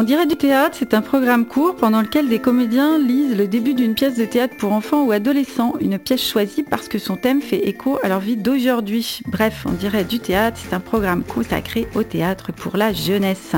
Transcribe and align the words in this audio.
On 0.00 0.02
dirait 0.02 0.24
du 0.24 0.36
théâtre, 0.36 0.78
c'est 0.78 0.94
un 0.94 1.02
programme 1.02 1.44
court 1.44 1.76
pendant 1.76 2.00
lequel 2.00 2.26
des 2.26 2.38
comédiens 2.38 2.98
lisent 2.98 3.36
le 3.36 3.46
début 3.46 3.74
d'une 3.74 3.92
pièce 3.92 4.16
de 4.16 4.24
théâtre 4.24 4.56
pour 4.56 4.72
enfants 4.72 5.04
ou 5.04 5.12
adolescents, 5.12 5.74
une 5.78 5.98
pièce 5.98 6.26
choisie 6.26 6.62
parce 6.62 6.88
que 6.88 6.98
son 6.98 7.16
thème 7.16 7.42
fait 7.42 7.68
écho 7.68 7.98
à 8.02 8.08
leur 8.08 8.20
vie 8.20 8.38
d'aujourd'hui. 8.38 9.20
Bref, 9.26 9.66
on 9.68 9.72
dirait 9.72 10.04
du 10.04 10.18
théâtre, 10.18 10.58
c'est 10.58 10.74
un 10.74 10.80
programme 10.80 11.22
consacré 11.22 11.86
au 11.94 12.02
théâtre 12.02 12.50
pour 12.50 12.78
la 12.78 12.94
jeunesse. 12.94 13.54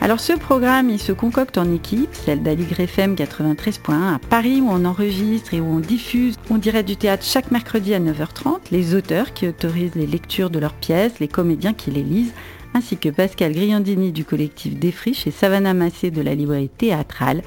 Alors 0.00 0.20
ce 0.20 0.32
programme, 0.32 0.88
il 0.88 0.98
se 0.98 1.12
concocte 1.12 1.58
en 1.58 1.70
équipe, 1.70 2.14
celle 2.14 2.42
d'Aligre 2.42 2.80
FM 2.80 3.14
93.1 3.14 4.14
à 4.14 4.18
Paris 4.30 4.62
où 4.62 4.70
on 4.70 4.86
enregistre 4.86 5.52
et 5.52 5.60
où 5.60 5.66
on 5.66 5.80
diffuse, 5.80 6.36
on 6.48 6.56
dirait 6.56 6.82
du 6.82 6.96
théâtre 6.96 7.24
chaque 7.26 7.50
mercredi 7.50 7.92
à 7.92 8.00
9h30, 8.00 8.58
les 8.70 8.94
auteurs 8.94 9.34
qui 9.34 9.46
autorisent 9.46 9.96
les 9.96 10.06
lectures 10.06 10.48
de 10.48 10.58
leurs 10.58 10.72
pièces, 10.72 11.20
les 11.20 11.28
comédiens 11.28 11.74
qui 11.74 11.90
les 11.90 12.02
lisent, 12.02 12.32
ainsi 12.74 12.96
que 12.96 13.08
Pascal 13.08 13.52
Griandini 13.52 14.12
du 14.12 14.24
collectif 14.24 14.78
Défriche 14.78 15.26
et 15.26 15.30
Savannah 15.30 15.74
Massé 15.74 16.10
de 16.10 16.22
la 16.22 16.34
librairie 16.34 16.68
théâtrale, 16.68 17.42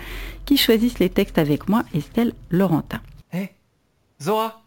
qui 0.45 0.57
choisissent 0.57 0.99
les 0.99 1.09
textes 1.09 1.37
avec 1.37 1.67
moi, 1.69 1.83
Estelle 1.93 2.33
Laurentin. 2.51 3.01
Hé, 3.33 3.51
Zora, 4.21 4.61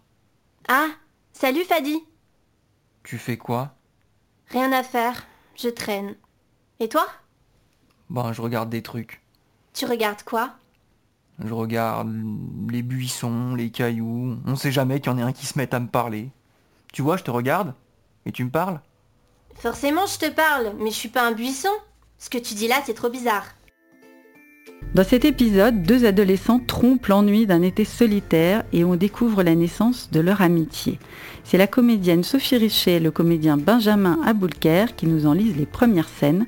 Ah, 0.68 0.88
salut 1.32 1.64
Fadi. 1.64 1.98
tu 3.04 3.16
fais 3.18 3.36
quoi? 3.36 3.74
Rien 4.50 4.72
à 4.72 4.82
faire, 4.82 5.26
je 5.56 5.68
traîne. 5.68 6.14
Et 6.80 6.88
toi? 6.88 7.06
Ben, 8.10 8.32
je 8.32 8.40
regarde 8.42 8.70
des 8.70 8.82
trucs. 8.82 9.20
Tu 9.74 9.84
regardes 9.86 10.22
quoi? 10.22 10.54
Je 11.44 11.52
regarde 11.54 12.12
les 12.70 12.82
buissons, 12.82 13.54
les 13.54 13.70
cailloux. 13.70 14.38
On 14.46 14.56
sait 14.56 14.72
jamais 14.72 15.00
qu'il 15.00 15.12
y 15.12 15.14
en 15.14 15.18
ait 15.18 15.22
un 15.22 15.32
qui 15.32 15.46
se 15.46 15.56
mette 15.56 15.72
à 15.74 15.78
me 15.80 15.86
parler. 15.86 16.30
Tu 16.92 17.02
vois, 17.02 17.16
je 17.16 17.22
te 17.22 17.30
regarde 17.30 17.74
et 18.26 18.32
tu 18.32 18.44
me 18.44 18.50
parles? 18.50 18.80
Forcément, 19.60 20.06
je 20.06 20.18
te 20.18 20.30
parle, 20.30 20.72
mais 20.78 20.90
je 20.90 20.96
suis 20.96 21.08
pas 21.08 21.26
un 21.26 21.32
buisson. 21.32 21.68
Ce 22.18 22.30
que 22.30 22.38
tu 22.38 22.54
dis 22.54 22.68
là, 22.68 22.76
c'est 22.86 22.94
trop 22.94 23.10
bizarre. 23.10 23.44
Dans 24.94 25.04
cet 25.04 25.24
épisode, 25.24 25.82
deux 25.82 26.06
adolescents 26.06 26.60
trompent 26.60 27.08
l'ennui 27.08 27.46
d'un 27.46 27.62
été 27.62 27.84
solitaire 27.84 28.62
et 28.72 28.84
on 28.84 28.94
découvre 28.94 29.42
la 29.42 29.54
naissance 29.54 30.10
de 30.12 30.20
leur 30.20 30.42
amitié. 30.42 30.98
C'est 31.44 31.58
la 31.58 31.66
comédienne 31.66 32.22
Sophie 32.22 32.56
Richet 32.56 32.94
et 32.94 33.00
le 33.00 33.10
comédien 33.10 33.56
Benjamin 33.56 34.20
Aboulker 34.24 34.86
qui 34.96 35.06
nous 35.06 35.26
en 35.26 35.32
lisent 35.32 35.56
les 35.56 35.66
premières 35.66 36.08
scènes. 36.08 36.46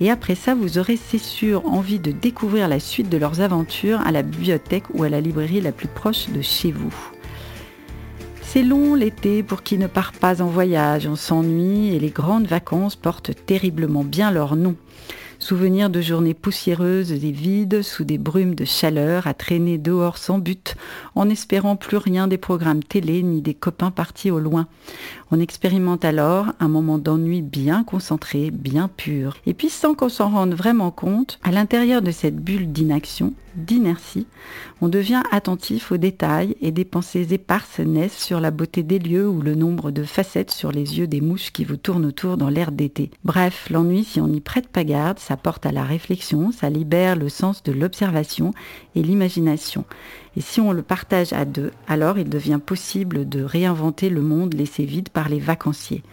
Et 0.00 0.10
après 0.10 0.34
ça, 0.34 0.54
vous 0.54 0.78
aurez, 0.78 0.96
c'est 0.96 1.18
sûr, 1.18 1.64
envie 1.66 1.98
de 1.98 2.12
découvrir 2.12 2.68
la 2.68 2.80
suite 2.80 3.08
de 3.08 3.18
leurs 3.18 3.40
aventures 3.40 4.00
à 4.00 4.10
la 4.10 4.22
bibliothèque 4.22 4.84
ou 4.94 5.04
à 5.04 5.08
la 5.08 5.20
librairie 5.20 5.60
la 5.60 5.72
plus 5.72 5.88
proche 5.88 6.28
de 6.28 6.42
chez 6.42 6.72
vous. 6.72 6.92
C'est 8.50 8.62
long 8.62 8.94
l'été 8.94 9.42
pour 9.42 9.62
qui 9.62 9.76
ne 9.76 9.86
part 9.86 10.12
pas 10.12 10.40
en 10.40 10.46
voyage, 10.46 11.06
on 11.06 11.16
s'ennuie 11.16 11.94
et 11.94 12.00
les 12.00 12.08
grandes 12.08 12.46
vacances 12.46 12.96
portent 12.96 13.32
terriblement 13.44 14.04
bien 14.04 14.30
leur 14.30 14.56
nom. 14.56 14.74
Souvenir 15.38 15.90
de 15.90 16.00
journées 16.00 16.32
poussiéreuses 16.32 17.12
et 17.12 17.30
vides, 17.30 17.82
sous 17.82 18.04
des 18.04 18.16
brumes 18.16 18.54
de 18.54 18.64
chaleur, 18.64 19.26
à 19.26 19.34
traîner 19.34 19.76
dehors 19.76 20.16
sans 20.16 20.38
but, 20.38 20.76
en 21.14 21.28
espérant 21.28 21.76
plus 21.76 21.98
rien 21.98 22.26
des 22.26 22.38
programmes 22.38 22.82
télé 22.82 23.22
ni 23.22 23.42
des 23.42 23.52
copains 23.52 23.90
partis 23.90 24.30
au 24.30 24.40
loin. 24.40 24.66
On 25.30 25.40
expérimente 25.40 26.06
alors 26.06 26.46
un 26.58 26.68
moment 26.68 26.98
d'ennui 26.98 27.42
bien 27.42 27.84
concentré, 27.84 28.50
bien 28.50 28.88
pur. 28.88 29.36
Et 29.44 29.52
puis 29.52 29.68
sans 29.68 29.94
qu'on 29.94 30.08
s'en 30.08 30.30
rende 30.30 30.54
vraiment 30.54 30.90
compte, 30.90 31.38
à 31.42 31.50
l'intérieur 31.50 32.00
de 32.00 32.10
cette 32.10 32.36
bulle 32.36 32.72
d'inaction, 32.72 33.34
d'inertie, 33.54 34.26
on 34.80 34.88
devient 34.88 35.22
attentif 35.30 35.92
aux 35.92 35.96
détails 35.96 36.56
et 36.60 36.70
des 36.70 36.84
pensées 36.84 37.34
éparses 37.34 37.80
naissent 37.80 38.16
sur 38.16 38.40
la 38.40 38.50
beauté 38.50 38.82
des 38.82 38.98
lieux 38.98 39.28
ou 39.28 39.42
le 39.42 39.54
nombre 39.54 39.90
de 39.90 40.04
facettes 40.04 40.50
sur 40.50 40.72
les 40.72 40.98
yeux 40.98 41.06
des 41.06 41.20
mouches 41.20 41.52
qui 41.52 41.64
vous 41.64 41.76
tournent 41.76 42.06
autour 42.06 42.36
dans 42.36 42.48
l'air 42.48 42.72
d'été. 42.72 43.10
Bref, 43.24 43.68
l'ennui, 43.70 44.04
si 44.04 44.20
on 44.20 44.28
n'y 44.28 44.40
prête 44.40 44.68
pas 44.68 44.84
garde, 44.84 45.18
ça 45.18 45.36
porte 45.36 45.66
à 45.66 45.72
la 45.72 45.84
réflexion, 45.84 46.52
ça 46.52 46.70
libère 46.70 47.16
le 47.16 47.28
sens 47.28 47.62
de 47.62 47.72
l'observation 47.72 48.52
et 48.94 49.02
l'imagination. 49.02 49.84
Et 50.38 50.40
si 50.40 50.60
on 50.60 50.70
le 50.70 50.82
partage 50.82 51.32
à 51.32 51.44
deux, 51.44 51.72
alors 51.88 52.16
il 52.16 52.28
devient 52.28 52.60
possible 52.64 53.28
de 53.28 53.42
réinventer 53.42 54.08
le 54.08 54.20
monde 54.20 54.54
laissé 54.54 54.84
vide 54.84 55.08
par 55.08 55.28
les 55.28 55.40
vacanciers. 55.40 56.04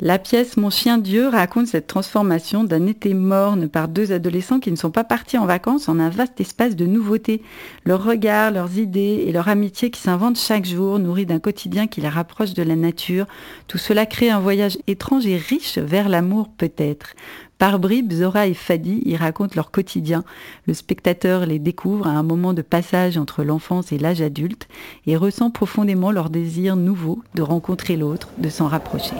La 0.00 0.18
pièce 0.18 0.56
Mon 0.56 0.68
chien 0.68 0.98
Dieu 0.98 1.28
raconte 1.28 1.68
cette 1.68 1.86
transformation 1.86 2.64
d'un 2.64 2.88
été 2.88 3.14
morne 3.14 3.68
par 3.68 3.86
deux 3.86 4.10
adolescents 4.10 4.58
qui 4.58 4.72
ne 4.72 4.76
sont 4.76 4.90
pas 4.90 5.04
partis 5.04 5.38
en 5.38 5.46
vacances 5.46 5.88
en 5.88 6.00
un 6.00 6.08
vaste 6.08 6.40
espace 6.40 6.74
de 6.74 6.86
nouveautés. 6.86 7.40
Leurs 7.84 8.02
regards, 8.02 8.50
leurs 8.50 8.78
idées 8.78 9.22
et 9.28 9.30
leur 9.30 9.46
amitié 9.46 9.92
qui 9.92 10.00
s'inventent 10.00 10.40
chaque 10.40 10.66
jour, 10.66 10.98
nourris 10.98 11.26
d'un 11.26 11.38
quotidien 11.38 11.86
qui 11.86 12.00
les 12.00 12.08
rapproche 12.08 12.54
de 12.54 12.64
la 12.64 12.74
nature, 12.74 13.26
tout 13.68 13.78
cela 13.78 14.06
crée 14.06 14.30
un 14.30 14.40
voyage 14.40 14.76
étrange 14.88 15.24
et 15.24 15.36
riche 15.36 15.78
vers 15.78 16.08
l'amour 16.08 16.48
peut-être. 16.48 17.14
Par 17.58 17.80
bribes, 17.80 18.12
Zora 18.12 18.46
et 18.46 18.54
Fadi 18.54 19.02
y 19.04 19.16
racontent 19.16 19.54
leur 19.56 19.72
quotidien. 19.72 20.22
Le 20.66 20.74
spectateur 20.74 21.44
les 21.44 21.58
découvre 21.58 22.06
à 22.06 22.10
un 22.12 22.22
moment 22.22 22.54
de 22.54 22.62
passage 22.62 23.18
entre 23.18 23.42
l'enfance 23.42 23.90
et 23.90 23.98
l'âge 23.98 24.22
adulte 24.22 24.68
et 25.06 25.16
ressent 25.16 25.50
profondément 25.50 26.12
leur 26.12 26.30
désir 26.30 26.76
nouveau 26.76 27.20
de 27.34 27.42
rencontrer 27.42 27.96
l'autre, 27.96 28.28
de 28.38 28.48
s'en 28.48 28.68
rapprocher. 28.68 29.16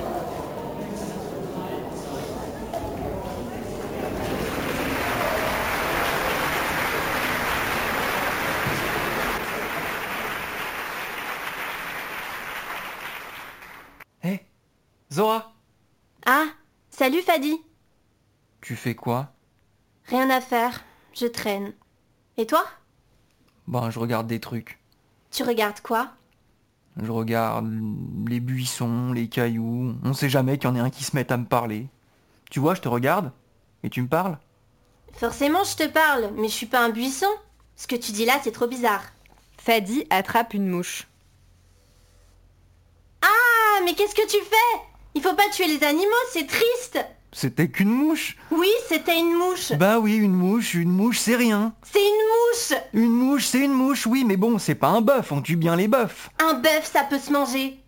Hé, 14.23 14.43
Zora, 15.13 15.53
Ah, 16.25 16.47
salut 16.91 17.23
Fadi. 17.23 17.68
Tu 18.61 18.77
fais 18.77 18.95
quoi? 18.95 19.33
Rien 20.07 20.31
à 20.31 20.41
faire, 20.41 20.85
je 21.15 21.27
traîne. 21.27 21.73
Et 22.37 22.47
toi? 22.47 22.65
Ben, 23.67 23.91
je 23.91 23.99
regarde 23.99 24.27
des 24.27 24.41
trucs. 24.41 24.79
Tu 25.31 25.43
regardes 25.43 25.81
quoi? 25.81 26.13
Je 27.01 27.11
regarde 27.11 27.71
les 28.27 28.41
buissons, 28.41 29.13
les 29.13 29.29
cailloux. 29.29 29.95
On 30.03 30.13
sait 30.13 30.31
jamais 30.31 30.59
qu'il 30.59 30.69
y 30.69 30.73
en 30.73 30.77
ait 30.77 30.81
un 30.81 30.91
qui 30.91 31.05
se 31.05 31.15
mette 31.15 31.31
à 31.31 31.37
me 31.37 31.45
parler. 31.45 31.89
Tu 32.51 32.61
vois, 32.61 32.75
je 32.75 32.81
te 32.81 32.89
regarde 32.89 33.31
et 33.83 33.91
tu 33.91 34.03
me 34.03 34.09
parles? 34.09 34.39
Forcément, 35.13 35.65
je 35.65 35.77
te 35.77 35.87
parle, 35.87 36.33
mais 36.37 36.49
je 36.49 36.55
suis 36.55 36.67
pas 36.67 36.85
un 36.85 36.91
buisson. 36.91 37.29
Ce 37.77 37.87
que 37.87 37.97
tu 37.97 38.13
dis 38.13 38.25
là, 38.25 38.41
c'est 38.43 38.53
trop 38.53 38.67
bizarre. 38.67 39.03
Fadi 39.59 40.07
attrape 40.11 40.55
une 40.55 40.69
mouche. 40.69 41.07
Ah, 43.23 43.81
mais 43.85 43.95
qu'est-ce 43.95 44.15
que 44.15 44.27
tu 44.29 44.43
fais? 44.45 44.81
Il 45.15 45.23
faut 45.23 45.35
pas 45.35 45.49
tuer 45.53 45.67
les 45.67 45.85
animaux, 45.85 46.27
c'est 46.33 46.47
triste. 46.47 47.05
C'était 47.33 47.69
qu'une 47.69 47.91
mouche. 47.91 48.37
Oui, 48.51 48.71
c'était 48.89 49.19
une 49.19 49.35
mouche. 49.35 49.73
Bah 49.73 49.99
oui, 49.99 50.17
une 50.17 50.33
mouche, 50.33 50.75
une 50.75 50.91
mouche, 50.91 51.19
c'est 51.19 51.37
rien. 51.37 51.75
C'est 51.83 51.99
une 52.01 52.05
mouche. 52.15 52.81
Une 52.95 53.13
mouche, 53.13 53.45
c'est 53.47 53.65
une 53.65 53.73
mouche, 53.73 54.07
oui, 54.07 54.25
mais 54.25 54.37
bon, 54.37 54.59
c'est 54.59 54.75
pas 54.75 54.89
un 54.89 55.03
bœuf, 55.03 55.31
on 55.31 55.43
tue 55.43 55.57
bien 55.57 55.77
les 55.77 55.89
bœufs. 55.89 56.31
Un 56.39 56.55
bœuf, 56.55 56.91
ça 56.91 57.05
peut 57.05 57.19
se 57.19 57.31
manger. 57.31 57.79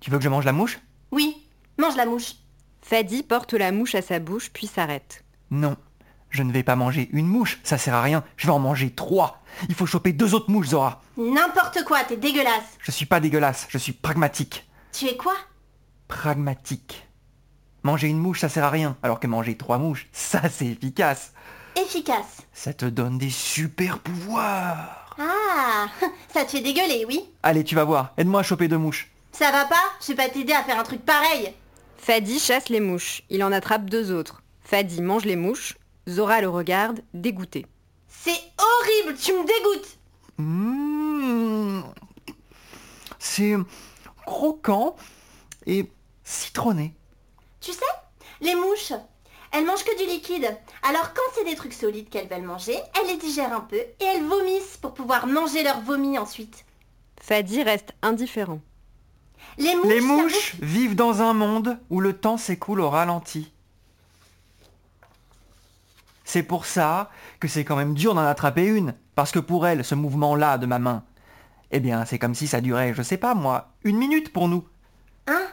Tu 0.00 0.10
veux 0.10 0.18
que 0.18 0.24
je 0.24 0.28
mange 0.28 0.44
la 0.44 0.52
mouche? 0.52 0.80
Oui, 1.10 1.46
mange 1.78 1.96
la 1.96 2.06
mouche. 2.06 2.34
Fadi 2.80 3.22
porte 3.22 3.52
la 3.52 3.72
mouche 3.72 3.94
à 3.94 4.02
sa 4.02 4.18
bouche 4.18 4.50
puis 4.52 4.66
s'arrête. 4.66 5.24
Non, 5.50 5.76
je 6.30 6.42
ne 6.42 6.52
vais 6.52 6.62
pas 6.62 6.76
manger 6.76 7.08
une 7.12 7.26
mouche, 7.26 7.60
ça 7.64 7.78
sert 7.78 7.94
à 7.94 8.02
rien, 8.02 8.24
je 8.36 8.46
vais 8.46 8.52
en 8.52 8.58
manger 8.58 8.90
trois. 8.90 9.42
Il 9.68 9.74
faut 9.74 9.86
choper 9.86 10.12
deux 10.12 10.34
autres 10.34 10.50
mouches, 10.50 10.68
Zora. 10.68 11.02
N'importe 11.16 11.84
quoi, 11.84 12.04
t'es 12.04 12.16
dégueulasse. 12.16 12.78
Je 12.80 12.90
suis 12.90 13.06
pas 13.06 13.20
dégueulasse, 13.20 13.66
je 13.68 13.78
suis 13.78 13.92
pragmatique. 13.92 14.68
Tu 14.92 15.06
es 15.06 15.16
quoi? 15.16 15.34
Pragmatique. 16.08 17.05
Manger 17.86 18.08
une 18.08 18.18
mouche, 18.18 18.40
ça 18.40 18.48
sert 18.48 18.64
à 18.64 18.70
rien, 18.70 18.96
alors 19.04 19.20
que 19.20 19.28
manger 19.28 19.56
trois 19.56 19.78
mouches, 19.78 20.08
ça 20.12 20.40
c'est 20.50 20.66
efficace. 20.66 21.32
Efficace. 21.76 22.38
Ça 22.52 22.72
te 22.72 22.84
donne 22.84 23.16
des 23.16 23.30
super 23.30 24.00
pouvoirs. 24.00 25.14
Ah, 25.20 25.86
ça 26.34 26.44
te 26.44 26.50
fait 26.50 26.62
dégueuler, 26.62 27.04
oui 27.06 27.20
Allez, 27.44 27.62
tu 27.62 27.76
vas 27.76 27.84
voir, 27.84 28.12
aide-moi 28.16 28.40
à 28.40 28.42
choper 28.42 28.66
deux 28.66 28.76
mouches. 28.76 29.12
Ça 29.30 29.52
va 29.52 29.66
pas? 29.66 29.84
Je 30.00 30.08
vais 30.08 30.16
pas 30.16 30.28
t'aider 30.28 30.52
à 30.52 30.64
faire 30.64 30.80
un 30.80 30.82
truc 30.82 31.04
pareil. 31.04 31.54
Fadi 31.96 32.40
chasse 32.40 32.70
les 32.70 32.80
mouches. 32.80 33.22
Il 33.30 33.44
en 33.44 33.52
attrape 33.52 33.88
deux 33.88 34.10
autres. 34.10 34.42
Fadi 34.64 35.00
mange 35.00 35.24
les 35.24 35.36
mouches. 35.36 35.78
Zora 36.08 36.40
le 36.40 36.48
regarde, 36.48 37.02
dégoûté. 37.14 37.66
C'est 38.08 38.42
horrible, 38.58 39.16
tu 39.16 39.32
me 39.32 39.46
dégoûtes. 39.46 39.98
Mmh. 40.38 41.82
C'est 43.20 43.54
croquant 44.24 44.96
et 45.66 45.88
citronné. 46.24 46.92
Tu 47.66 47.72
sais, 47.72 47.80
les 48.42 48.54
mouches, 48.54 48.92
elles 49.50 49.64
mangent 49.64 49.82
que 49.82 49.98
du 49.98 50.08
liquide. 50.08 50.56
Alors 50.84 51.12
quand 51.14 51.22
c'est 51.34 51.44
des 51.44 51.56
trucs 51.56 51.72
solides 51.72 52.08
qu'elles 52.08 52.28
veulent 52.28 52.42
manger, 52.42 52.76
elles 52.94 53.08
les 53.08 53.16
digèrent 53.16 53.52
un 53.52 53.60
peu 53.60 53.74
et 53.74 54.04
elles 54.04 54.22
vomissent 54.22 54.76
pour 54.76 54.94
pouvoir 54.94 55.26
manger 55.26 55.64
leur 55.64 55.80
vomi 55.80 56.16
ensuite. 56.16 56.64
Fadi 57.20 57.64
reste 57.64 57.92
indifférent. 58.02 58.60
Les 59.58 59.74
mouches, 59.74 59.88
Les 59.88 60.00
ça 60.00 60.06
mouches 60.06 60.54
vivent 60.60 60.94
dans 60.94 61.22
un 61.22 61.32
monde 61.32 61.76
où 61.90 61.98
le 61.98 62.12
temps 62.12 62.36
s'écoule 62.36 62.80
au 62.80 62.88
ralenti. 62.88 63.52
C'est 66.22 66.44
pour 66.44 66.66
ça 66.66 67.10
que 67.40 67.48
c'est 67.48 67.64
quand 67.64 67.74
même 67.74 67.94
dur 67.94 68.14
d'en 68.14 68.20
attraper 68.20 68.66
une, 68.66 68.94
parce 69.16 69.32
que 69.32 69.40
pour 69.40 69.66
elles, 69.66 69.84
ce 69.84 69.96
mouvement-là 69.96 70.58
de 70.58 70.66
ma 70.66 70.78
main, 70.78 71.02
eh 71.72 71.80
bien, 71.80 72.04
c'est 72.04 72.20
comme 72.20 72.36
si 72.36 72.46
ça 72.46 72.60
durait, 72.60 72.94
je 72.94 73.02
sais 73.02 73.16
pas 73.16 73.34
moi, 73.34 73.72
une 73.82 73.96
minute 73.96 74.32
pour 74.32 74.46
nous. 74.46 74.64
Hein? 75.26 75.48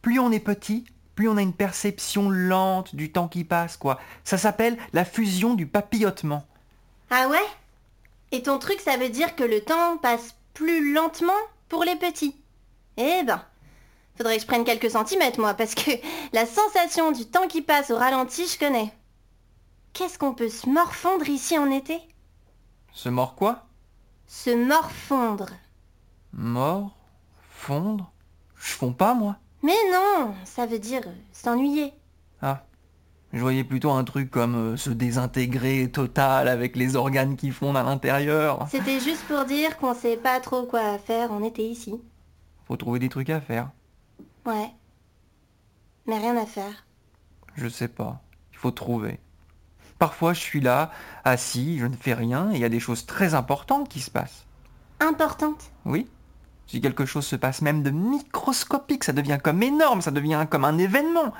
Plus 0.00 0.18
on 0.18 0.32
est 0.32 0.40
petit, 0.40 0.86
plus 1.14 1.28
on 1.28 1.36
a 1.36 1.42
une 1.42 1.52
perception 1.52 2.30
lente 2.30 2.94
du 2.94 3.12
temps 3.12 3.28
qui 3.28 3.44
passe, 3.44 3.76
quoi. 3.76 4.00
Ça 4.24 4.38
s'appelle 4.38 4.78
la 4.92 5.04
fusion 5.04 5.54
du 5.54 5.66
papillotement. 5.66 6.46
Ah 7.10 7.28
ouais? 7.28 7.46
Et 8.30 8.42
ton 8.42 8.58
truc, 8.58 8.80
ça 8.80 8.96
veut 8.96 9.10
dire 9.10 9.36
que 9.36 9.44
le 9.44 9.60
temps 9.60 9.98
passe 9.98 10.34
plus 10.54 10.92
lentement 10.92 11.32
pour 11.68 11.84
les 11.84 11.96
petits? 11.96 12.36
Eh 12.96 13.22
ben, 13.24 13.42
faudrait 14.16 14.36
que 14.36 14.42
je 14.42 14.46
prenne 14.46 14.64
quelques 14.64 14.90
centimètres, 14.90 15.40
moi, 15.40 15.54
parce 15.54 15.74
que 15.74 15.90
la 16.32 16.46
sensation 16.46 17.12
du 17.12 17.26
temps 17.26 17.48
qui 17.48 17.62
passe 17.62 17.90
au 17.90 17.96
ralenti, 17.96 18.46
je 18.46 18.58
connais. 18.58 18.92
Qu'est-ce 19.92 20.18
qu'on 20.18 20.34
peut 20.34 20.48
se 20.48 20.68
morfondre 20.68 21.28
ici 21.28 21.58
en 21.58 21.70
été? 21.70 22.00
Se 22.94 23.08
mord 23.08 23.34
quoi? 23.34 23.66
Se 24.26 24.50
morfondre. 24.50 25.50
Mort 26.32 26.96
Fondre 27.50 28.10
Je 28.56 28.72
fonds 28.72 28.92
pas, 28.92 29.14
moi. 29.14 29.36
Mais 29.62 29.76
non, 29.90 30.34
ça 30.44 30.66
veut 30.66 30.78
dire 30.78 31.02
euh, 31.06 31.14
s'ennuyer. 31.32 31.92
Ah. 32.40 32.64
Je 33.32 33.40
voyais 33.40 33.64
plutôt 33.64 33.90
un 33.90 34.04
truc 34.04 34.30
comme 34.30 34.54
euh, 34.54 34.76
se 34.76 34.90
désintégrer 34.90 35.90
total 35.90 36.48
avec 36.48 36.76
les 36.76 36.96
organes 36.96 37.36
qui 37.36 37.50
fondent 37.50 37.78
à 37.78 37.82
l'intérieur. 37.82 38.66
C'était 38.70 39.00
juste 39.00 39.24
pour 39.26 39.44
dire 39.44 39.78
qu'on 39.78 39.94
sait 39.94 40.18
pas 40.18 40.38
trop 40.40 40.64
quoi 40.64 40.98
faire 40.98 41.32
en 41.32 41.42
été 41.42 41.66
ici. 41.66 41.94
Faut 42.66 42.76
trouver 42.76 42.98
des 42.98 43.08
trucs 43.08 43.30
à 43.30 43.40
faire. 43.40 43.70
Ouais. 44.44 44.70
Mais 46.06 46.18
rien 46.18 46.36
à 46.36 46.44
faire. 46.44 46.84
Je 47.54 47.68
sais 47.68 47.88
pas. 47.88 48.20
Il 48.52 48.58
faut 48.58 48.70
trouver. 48.70 49.18
Parfois, 49.98 50.32
je 50.32 50.40
suis 50.40 50.60
là, 50.60 50.90
assis, 51.24 51.78
je 51.78 51.86
ne 51.86 51.94
fais 51.94 52.14
rien, 52.14 52.50
et 52.50 52.56
il 52.56 52.60
y 52.60 52.64
a 52.64 52.68
des 52.68 52.80
choses 52.80 53.06
très 53.06 53.34
importantes 53.34 53.88
qui 53.88 54.00
se 54.00 54.10
passent. 54.10 54.46
Importante. 55.00 55.70
Oui. 55.84 56.08
Si 56.72 56.80
quelque 56.80 57.04
chose 57.04 57.26
se 57.26 57.36
passe 57.36 57.60
même 57.60 57.82
de 57.82 57.90
microscopique, 57.90 59.04
ça 59.04 59.12
devient 59.12 59.38
comme 59.44 59.62
énorme, 59.62 60.00
ça 60.00 60.10
devient 60.10 60.46
comme 60.48 60.64
un 60.64 60.78
événement. 60.78 61.34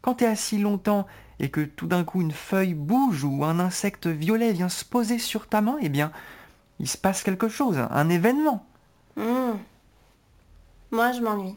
Quand 0.00 0.14
tu 0.14 0.22
es 0.22 0.28
assis 0.28 0.58
longtemps 0.58 1.08
et 1.40 1.50
que 1.50 1.62
tout 1.62 1.88
d'un 1.88 2.04
coup 2.04 2.20
une 2.20 2.30
feuille 2.30 2.74
bouge 2.74 3.24
ou 3.24 3.44
un 3.44 3.58
insecte 3.58 4.06
violet 4.06 4.52
vient 4.52 4.68
se 4.68 4.84
poser 4.84 5.18
sur 5.18 5.48
ta 5.48 5.60
main, 5.60 5.76
eh 5.80 5.88
bien, 5.88 6.12
il 6.78 6.86
se 6.86 6.96
passe 6.96 7.24
quelque 7.24 7.48
chose, 7.48 7.84
un 7.90 8.08
événement. 8.10 8.64
Hmm. 9.16 9.58
Moi, 10.92 11.10
je 11.10 11.20
m'ennuie. 11.20 11.56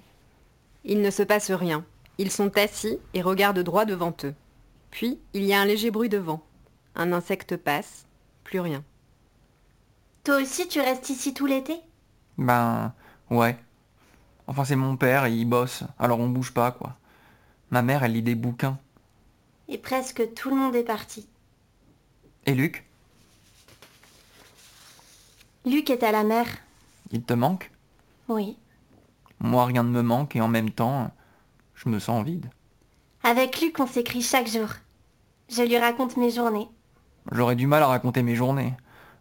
Il 0.83 0.99
ne 1.01 1.11
se 1.11 1.21
passe 1.21 1.51
rien. 1.51 1.85
Ils 2.17 2.31
sont 2.31 2.57
assis 2.57 2.97
et 3.13 3.21
regardent 3.21 3.59
droit 3.59 3.85
devant 3.85 4.15
eux. 4.23 4.33
Puis, 4.89 5.19
il 5.35 5.43
y 5.43 5.53
a 5.53 5.61
un 5.61 5.65
léger 5.65 5.91
bruit 5.91 6.09
de 6.09 6.17
vent. 6.17 6.41
Un 6.95 7.13
insecte 7.13 7.57
passe, 7.57 8.07
plus 8.43 8.59
rien. 8.59 8.83
Toi 10.23 10.37
aussi, 10.37 10.67
tu 10.67 10.79
restes 10.79 11.11
ici 11.11 11.35
tout 11.35 11.45
l'été? 11.45 11.75
Ben, 12.39 12.91
ouais. 13.33 13.57
Enfin, 14.47 14.65
c'est 14.65 14.75
mon 14.75 14.97
père, 14.97 15.25
et 15.25 15.33
il 15.33 15.45
bosse, 15.45 15.83
alors 15.99 16.19
on 16.19 16.29
bouge 16.29 16.53
pas, 16.53 16.71
quoi. 16.71 16.95
Ma 17.71 17.81
mère, 17.81 18.03
elle 18.03 18.13
lit 18.13 18.21
des 18.21 18.35
bouquins. 18.35 18.77
Et 19.67 19.77
presque 19.77 20.33
tout 20.33 20.49
le 20.49 20.55
monde 20.55 20.75
est 20.75 20.83
parti. 20.83 21.27
Et 22.45 22.53
Luc, 22.53 22.85
Luc 25.65 25.89
est 25.89 26.03
à 26.03 26.11
la 26.11 26.23
mer. 26.23 26.45
il 27.11 27.23
te 27.23 27.33
manque? 27.33 27.71
Oui. 28.27 28.57
Moi, 29.39 29.65
rien 29.65 29.83
ne 29.83 29.89
me 29.89 30.01
manque, 30.01 30.35
et 30.35 30.41
en 30.41 30.49
même 30.49 30.71
temps, 30.71 31.09
je 31.73 31.87
me 31.87 31.99
sens 31.99 32.25
vide. 32.25 32.49
Avec 33.23 33.61
Luc, 33.61 33.79
on 33.79 33.87
s'écrit 33.87 34.21
chaque 34.21 34.49
jour. 34.49 34.67
Je 35.49 35.61
lui 35.61 35.77
raconte 35.77 36.17
mes 36.17 36.31
journées. 36.31 36.67
J'aurais 37.31 37.55
du 37.55 37.65
mal 37.65 37.81
à 37.81 37.87
raconter 37.87 38.23
mes 38.23 38.35
journées. 38.35 38.73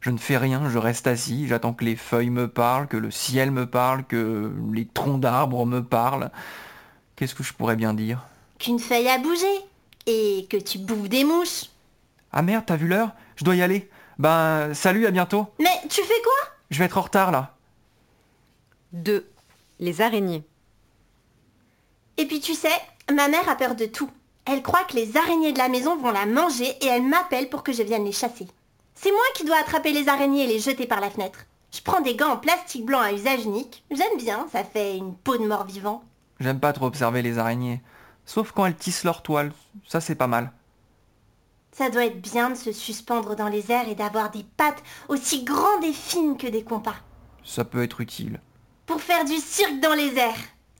Je 0.02 0.10
ne 0.10 0.18
fais 0.18 0.36
rien, 0.36 0.68
je 0.68 0.78
reste 0.78 1.06
assis, 1.06 1.46
j'attends 1.46 1.72
que 1.72 1.84
les 1.84 1.94
feuilles 1.94 2.30
me 2.30 2.48
parlent, 2.48 2.88
que 2.88 2.96
le 2.96 3.12
ciel 3.12 3.52
me 3.52 3.66
parle, 3.66 4.04
que 4.04 4.52
les 4.72 4.84
troncs 4.84 5.20
d'arbres 5.20 5.64
me 5.64 5.80
parlent. 5.80 6.32
Qu'est-ce 7.14 7.36
que 7.36 7.44
je 7.44 7.52
pourrais 7.52 7.76
bien 7.76 7.94
dire? 7.94 8.26
Qu'une 8.58 8.80
feuille 8.80 9.08
a 9.08 9.18
bougé. 9.18 9.46
Et 10.06 10.48
que 10.50 10.56
tu 10.56 10.78
bouffes 10.78 11.08
des 11.08 11.22
mouches. 11.22 11.66
Ah 12.32 12.42
merde, 12.42 12.64
t'as 12.66 12.74
vu 12.74 12.88
l'heure? 12.88 13.12
Je 13.36 13.44
dois 13.44 13.54
y 13.54 13.62
aller. 13.62 13.88
Ben, 14.18 14.74
salut, 14.74 15.06
à 15.06 15.12
bientôt. 15.12 15.46
Mais 15.60 15.80
tu 15.88 16.02
fais 16.02 16.22
quoi? 16.24 16.50
Je 16.70 16.80
vais 16.80 16.86
être 16.86 16.98
en 16.98 17.02
retard 17.02 17.30
là. 17.30 17.54
2. 18.94 19.24
Les 19.78 20.00
araignées. 20.00 20.42
Et 22.16 22.26
puis 22.26 22.40
tu 22.40 22.54
sais, 22.54 22.68
ma 23.14 23.28
mère 23.28 23.48
a 23.48 23.54
peur 23.54 23.76
de 23.76 23.86
tout. 23.86 24.10
Elle 24.46 24.62
croit 24.62 24.82
que 24.82 24.96
les 24.96 25.16
araignées 25.16 25.52
de 25.52 25.58
la 25.58 25.68
maison 25.68 25.96
vont 25.96 26.10
la 26.10 26.26
manger 26.26 26.76
et 26.80 26.86
elle 26.86 27.04
m'appelle 27.04 27.48
pour 27.48 27.62
que 27.62 27.72
je 27.72 27.84
vienne 27.84 28.04
les 28.04 28.10
chasser. 28.10 28.48
C'est 28.94 29.10
moi 29.10 29.20
qui 29.34 29.44
dois 29.44 29.58
attraper 29.58 29.92
les 29.92 30.08
araignées 30.08 30.44
et 30.44 30.46
les 30.46 30.58
jeter 30.58 30.86
par 30.86 31.00
la 31.00 31.10
fenêtre. 31.10 31.46
Je 31.72 31.80
prends 31.80 32.00
des 32.00 32.16
gants 32.16 32.32
en 32.32 32.36
plastique 32.36 32.84
blanc 32.84 33.00
à 33.00 33.12
usage 33.12 33.44
unique. 33.44 33.84
J'aime 33.90 34.18
bien, 34.18 34.46
ça 34.52 34.62
fait 34.62 34.96
une 34.96 35.14
peau 35.14 35.38
de 35.38 35.46
mort-vivant. 35.46 36.04
J'aime 36.38 36.60
pas 36.60 36.72
trop 36.72 36.86
observer 36.86 37.22
les 37.22 37.38
araignées. 37.38 37.80
Sauf 38.26 38.52
quand 38.52 38.66
elles 38.66 38.76
tissent 38.76 39.04
leur 39.04 39.22
toile. 39.22 39.52
Ça, 39.86 40.00
c'est 40.00 40.14
pas 40.14 40.26
mal. 40.26 40.52
Ça 41.72 41.88
doit 41.88 42.04
être 42.04 42.20
bien 42.20 42.50
de 42.50 42.54
se 42.54 42.72
suspendre 42.72 43.34
dans 43.34 43.48
les 43.48 43.72
airs 43.72 43.88
et 43.88 43.94
d'avoir 43.94 44.30
des 44.30 44.44
pattes 44.56 44.82
aussi 45.08 45.42
grandes 45.42 45.84
et 45.84 45.92
fines 45.92 46.36
que 46.36 46.46
des 46.46 46.62
compas. 46.62 46.96
Ça 47.44 47.64
peut 47.64 47.82
être 47.82 48.02
utile. 48.02 48.40
Pour 48.84 49.00
faire 49.00 49.24
du 49.24 49.36
cirque 49.36 49.80
dans 49.80 49.94
les 49.94 50.16
airs. 50.18 50.34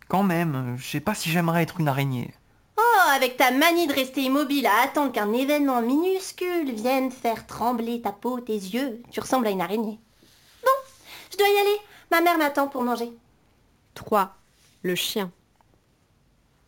Quand 0.08 0.22
même, 0.22 0.76
je 0.76 0.86
sais 0.86 1.00
pas 1.00 1.14
si 1.14 1.30
j'aimerais 1.30 1.62
être 1.62 1.80
une 1.80 1.88
araignée. 1.88 2.34
Oh, 2.82 3.10
avec 3.14 3.36
ta 3.36 3.50
manie 3.50 3.86
de 3.86 3.92
rester 3.92 4.22
immobile 4.22 4.66
à 4.66 4.82
attendre 4.82 5.12
qu'un 5.12 5.32
événement 5.32 5.82
minuscule 5.82 6.72
vienne 6.72 7.10
faire 7.10 7.46
trembler 7.46 8.00
ta 8.00 8.10
peau, 8.10 8.40
tes 8.40 8.54
yeux, 8.54 9.02
tu 9.10 9.20
ressembles 9.20 9.46
à 9.46 9.50
une 9.50 9.60
araignée. 9.60 10.00
Bon, 10.64 10.70
je 11.30 11.36
dois 11.36 11.48
y 11.48 11.60
aller. 11.60 11.78
Ma 12.10 12.20
mère 12.20 12.38
m'attend 12.38 12.68
pour 12.68 12.82
manger. 12.82 13.12
3. 13.94 14.36
Le 14.82 14.94
chien. 14.94 15.30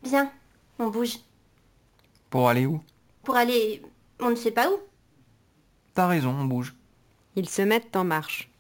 Viens, 0.05 0.31
on 0.79 0.89
bouge. 0.89 1.19
Pour 2.31 2.49
aller 2.49 2.67
où? 2.67 2.81
Pour 3.25 3.37
aller... 3.37 3.83
on 4.21 4.31
ne 4.31 4.37
sait 4.37 4.51
pas 4.51 4.71
où. 4.71 4.79
T'as 5.95 6.07
raison, 6.07 6.31
on 6.31 6.45
bouge. 6.45 6.75
Ils 7.35 7.49
se 7.49 7.63
mettent 7.63 7.97
en 7.97 8.05
marche. 8.05 8.51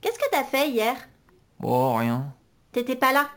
Qu'est-ce 0.00 0.18
que 0.18 0.30
t'as 0.30 0.44
fait 0.44 0.68
hier? 0.68 0.96
Oh, 1.62 1.94
rien. 1.94 2.32
T'étais 2.70 2.96
pas 2.96 3.12
là? 3.12 3.28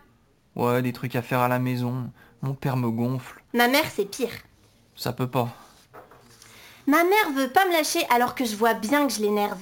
Ouais, 0.55 0.81
des 0.81 0.93
trucs 0.93 1.15
à 1.15 1.21
faire 1.21 1.39
à 1.39 1.47
la 1.47 1.59
maison. 1.59 2.11
Mon 2.45 2.53
père 2.53 2.77
me 2.77 2.91
gonfle. 2.91 3.41
Ma 3.55 3.67
mère, 3.67 3.89
c'est 3.89 4.05
pire. 4.05 4.29
Ça 4.95 5.13
peut 5.13 5.27
pas. 5.27 5.49
Ma 6.85 7.03
mère 7.03 7.31
veut 7.33 7.49
pas 7.49 7.65
me 7.65 7.71
lâcher 7.71 8.05
alors 8.11 8.35
que 8.35 8.45
je 8.45 8.55
vois 8.55 8.75
bien 8.75 9.07
que 9.07 9.13
je 9.13 9.21
l'énerve. 9.21 9.59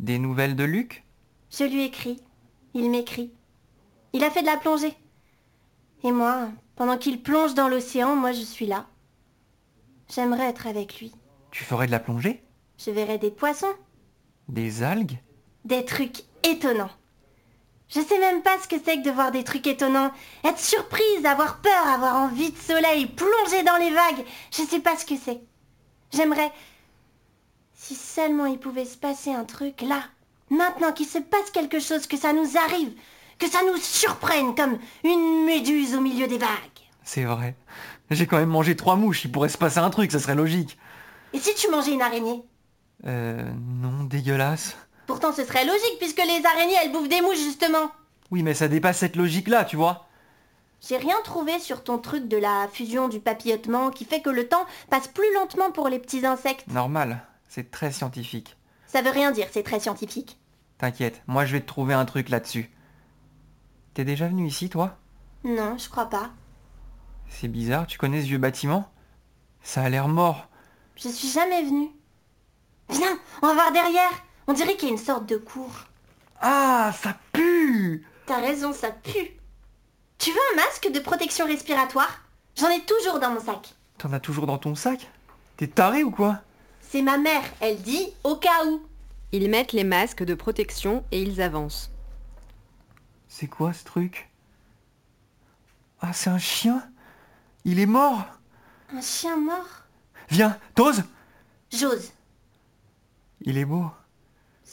Des 0.00 0.18
nouvelles 0.18 0.56
de 0.56 0.64
Luc? 0.64 1.04
Je 1.52 1.62
lui 1.62 1.84
écris. 1.84 2.20
Il 2.74 2.90
m'écrit. 2.90 3.32
Il 4.12 4.24
a 4.24 4.32
fait 4.32 4.40
de 4.40 4.46
la 4.46 4.56
plongée. 4.56 4.96
Et 6.02 6.10
moi, 6.10 6.48
pendant 6.74 6.98
qu'il 6.98 7.22
plonge 7.22 7.54
dans 7.54 7.68
l'océan, 7.68 8.16
moi 8.16 8.32
je 8.32 8.42
suis 8.42 8.66
là. 8.66 8.86
J'aimerais 10.12 10.48
être 10.48 10.66
avec 10.66 10.98
lui. 10.98 11.12
Tu 11.52 11.62
ferais 11.62 11.86
de 11.86 11.92
la 11.92 12.00
plongée? 12.00 12.42
Je 12.78 12.90
verrais 12.90 13.18
des 13.18 13.30
poissons, 13.30 13.74
Des 14.48 14.82
algues? 14.82 15.20
Des 15.64 15.84
trucs 15.84 16.24
étonnants. 16.42 16.90
Je 17.88 18.00
sais 18.00 18.18
même 18.18 18.42
pas 18.42 18.58
ce 18.62 18.68
que 18.68 18.76
c'est 18.84 18.98
que 18.98 19.04
de 19.04 19.10
voir 19.10 19.30
des 19.30 19.44
trucs 19.44 19.66
étonnants. 19.66 20.12
Être 20.44 20.60
surprise, 20.60 21.24
avoir 21.24 21.58
peur, 21.58 21.86
avoir 21.86 22.16
envie 22.16 22.50
de 22.50 22.58
soleil, 22.58 23.06
plonger 23.06 23.62
dans 23.62 23.78
les 23.78 23.90
vagues. 23.90 24.24
Je 24.50 24.62
sais 24.62 24.80
pas 24.80 24.96
ce 24.96 25.06
que 25.06 25.16
c'est. 25.16 25.40
J'aimerais... 26.12 26.52
Si 27.74 27.94
seulement 27.94 28.46
il 28.46 28.58
pouvait 28.58 28.84
se 28.84 28.98
passer 28.98 29.32
un 29.32 29.44
truc 29.44 29.80
là. 29.80 30.02
Maintenant 30.50 30.92
qu'il 30.92 31.06
se 31.06 31.18
passe 31.18 31.50
quelque 31.50 31.80
chose, 31.80 32.06
que 32.06 32.18
ça 32.18 32.32
nous 32.32 32.56
arrive. 32.58 32.92
Que 33.38 33.48
ça 33.48 33.60
nous 33.66 33.76
surprenne 33.78 34.54
comme 34.54 34.78
une 35.04 35.46
méduse 35.46 35.94
au 35.94 36.00
milieu 36.00 36.26
des 36.26 36.38
vagues. 36.38 36.48
C'est 37.04 37.24
vrai. 37.24 37.54
J'ai 38.10 38.26
quand 38.26 38.38
même 38.38 38.48
mangé 38.48 38.76
trois 38.76 38.96
mouches, 38.96 39.24
il 39.24 39.32
pourrait 39.32 39.48
se 39.48 39.56
passer 39.56 39.78
un 39.78 39.90
truc, 39.90 40.10
ça 40.10 40.18
serait 40.18 40.34
logique. 40.34 40.76
Et 41.32 41.38
si 41.38 41.54
tu 41.54 41.70
mangeais 41.70 41.92
une 41.92 42.02
araignée? 42.02 42.42
Euh, 43.06 43.48
non, 43.80 44.04
dégueulasse. 44.04 44.76
Pourtant 45.08 45.32
ce 45.32 45.42
serait 45.42 45.64
logique 45.64 45.98
puisque 45.98 46.22
les 46.22 46.44
araignées 46.44 46.76
elles 46.84 46.92
bouffent 46.92 47.08
des 47.08 47.22
mouches 47.22 47.38
justement. 47.38 47.90
Oui, 48.30 48.42
mais 48.42 48.52
ça 48.52 48.68
dépasse 48.68 48.98
cette 48.98 49.16
logique-là, 49.16 49.64
tu 49.64 49.76
vois. 49.76 50.06
J'ai 50.86 50.98
rien 50.98 51.16
trouvé 51.24 51.58
sur 51.58 51.82
ton 51.82 51.96
truc 51.96 52.28
de 52.28 52.36
la 52.36 52.68
fusion 52.70 53.08
du 53.08 53.18
papillotement 53.18 53.90
qui 53.90 54.04
fait 54.04 54.20
que 54.20 54.28
le 54.28 54.46
temps 54.46 54.66
passe 54.90 55.08
plus 55.08 55.32
lentement 55.34 55.72
pour 55.72 55.88
les 55.88 55.98
petits 55.98 56.26
insectes. 56.26 56.66
Normal, 56.68 57.22
c'est 57.48 57.70
très 57.70 57.90
scientifique. 57.90 58.58
Ça 58.86 59.00
veut 59.00 59.10
rien 59.10 59.30
dire, 59.30 59.48
c'est 59.50 59.62
très 59.62 59.80
scientifique. 59.80 60.38
T'inquiète, 60.76 61.22
moi 61.26 61.46
je 61.46 61.54
vais 61.54 61.62
te 61.62 61.66
trouver 61.66 61.94
un 61.94 62.04
truc 62.04 62.28
là-dessus. 62.28 62.70
T'es 63.94 64.04
déjà 64.04 64.28
venu 64.28 64.46
ici, 64.46 64.68
toi? 64.68 64.98
Non, 65.42 65.78
je 65.78 65.88
crois 65.88 66.10
pas. 66.10 66.30
C'est 67.30 67.48
bizarre, 67.48 67.86
tu 67.86 67.96
connais 67.96 68.20
ce 68.20 68.26
vieux 68.26 68.36
bâtiment? 68.36 68.90
Ça 69.62 69.80
a 69.80 69.88
l'air 69.88 70.06
mort. 70.06 70.48
Je 70.96 71.08
suis 71.08 71.28
jamais 71.28 71.62
venue. 71.62 71.88
Viens, 72.90 73.18
on 73.40 73.46
va 73.46 73.54
voir 73.54 73.72
derrière. 73.72 74.10
On 74.48 74.54
dirait 74.54 74.76
qu'il 74.76 74.88
y 74.88 74.90
a 74.90 74.94
une 74.94 74.98
sorte 74.98 75.26
de 75.26 75.36
cour. 75.36 75.70
Ah, 76.40 76.92
ça 77.00 77.14
pue 77.32 78.06
T'as 78.24 78.40
raison, 78.40 78.72
ça 78.72 78.90
pue. 78.90 79.30
Tu 80.16 80.30
veux 80.30 80.38
un 80.52 80.56
masque 80.56 80.90
de 80.90 81.00
protection 81.00 81.46
respiratoire? 81.46 82.22
J'en 82.56 82.70
ai 82.70 82.80
toujours 82.80 83.20
dans 83.20 83.30
mon 83.30 83.40
sac. 83.40 83.74
T'en 83.98 84.12
as 84.12 84.20
toujours 84.20 84.46
dans 84.46 84.56
ton 84.56 84.74
sac? 84.74 85.06
T'es 85.58 85.66
taré 85.66 86.02
ou 86.02 86.10
quoi? 86.10 86.40
C'est 86.80 87.02
ma 87.02 87.18
mère, 87.18 87.44
elle 87.60 87.80
dit 87.82 88.08
au 88.24 88.36
cas 88.36 88.64
où. 88.66 88.82
Ils 89.32 89.50
mettent 89.50 89.74
les 89.74 89.84
masques 89.84 90.24
de 90.24 90.34
protection 90.34 91.04
et 91.12 91.20
ils 91.20 91.42
avancent. 91.42 91.90
C'est 93.28 93.48
quoi 93.48 93.74
ce 93.74 93.84
truc? 93.84 94.30
Ah, 96.00 96.14
c'est 96.14 96.30
un 96.30 96.38
chien? 96.38 96.82
Il 97.64 97.80
est 97.80 97.86
mort? 97.86 98.24
Un 98.94 99.02
chien 99.02 99.36
mort? 99.36 99.84
Viens, 100.30 100.58
t'oses? 100.74 101.04
J'ose. 101.70 102.12
Il 103.42 103.58
est 103.58 103.66
beau. 103.66 103.90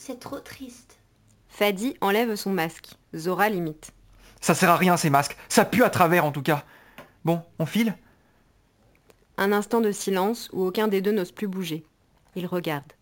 C'est 0.06 0.20
trop 0.20 0.40
triste. 0.40 1.00
Fadi 1.50 1.98
enlève 2.00 2.36
son 2.36 2.52
masque. 2.52 2.90
Zora 3.16 3.50
l'imite. 3.50 3.90
Ça 4.40 4.54
sert 4.54 4.70
à 4.70 4.78
rien 4.78 4.98
ces 4.98 5.10
masques. 5.10 5.36
Ça 5.50 5.66
pue 5.66 5.84
à 5.84 5.90
travers 5.90 6.26
en 6.26 6.32
tout 6.32 6.44
cas. 6.44 6.64
Bon, 7.24 7.42
on 7.58 7.66
file? 7.66 7.98
Un 9.38 9.52
instant 9.52 9.82
de 9.82 9.92
silence 9.92 10.52
où 10.54 10.64
aucun 10.64 10.88
des 10.88 11.02
deux 11.02 11.12
n'ose 11.12 11.32
plus 11.32 11.48
bouger. 11.48 11.88
Ils 12.36 12.46
regardent. 12.46 12.94